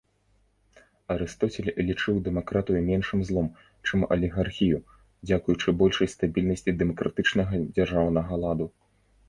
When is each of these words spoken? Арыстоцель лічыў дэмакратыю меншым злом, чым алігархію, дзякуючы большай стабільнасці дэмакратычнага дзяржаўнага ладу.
Арыстоцель 1.15 1.67
лічыў 1.89 2.15
дэмакратыю 2.27 2.79
меншым 2.87 3.19
злом, 3.29 3.51
чым 3.87 4.07
алігархію, 4.17 4.79
дзякуючы 5.29 5.77
большай 5.85 6.07
стабільнасці 6.17 6.71
дэмакратычнага 6.83 7.65
дзяржаўнага 7.79 8.33
ладу. 8.45 8.65